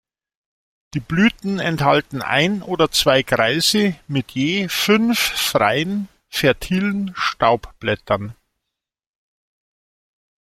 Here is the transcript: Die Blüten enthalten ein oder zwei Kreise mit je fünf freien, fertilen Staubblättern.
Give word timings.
Die 0.95 0.99
Blüten 0.99 1.59
enthalten 1.59 2.23
ein 2.23 2.63
oder 2.63 2.89
zwei 2.89 3.21
Kreise 3.21 3.95
mit 4.07 4.31
je 4.31 4.67
fünf 4.67 5.19
freien, 5.19 6.07
fertilen 6.27 7.11
Staubblättern. 7.13 8.35